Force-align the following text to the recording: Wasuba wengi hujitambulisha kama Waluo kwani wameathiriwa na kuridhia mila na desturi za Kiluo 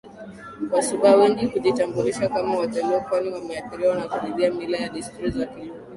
Wasuba 0.71 1.15
wengi 1.15 1.45
hujitambulisha 1.45 2.29
kama 2.29 2.57
Waluo 2.57 2.99
kwani 3.09 3.29
wameathiriwa 3.31 3.95
na 3.95 4.07
kuridhia 4.07 4.51
mila 4.53 4.79
na 4.79 4.89
desturi 4.89 5.29
za 5.31 5.45
Kiluo 5.45 5.77